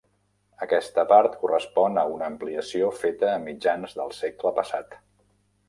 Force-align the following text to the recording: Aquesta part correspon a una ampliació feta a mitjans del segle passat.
Aquesta 0.65 1.03
part 1.11 1.35
correspon 1.41 1.99
a 2.03 2.07
una 2.15 2.27
ampliació 2.33 2.89
feta 3.03 3.31
a 3.35 3.39
mitjans 3.47 3.97
del 4.01 4.13
segle 4.25 4.57
passat. 4.59 5.01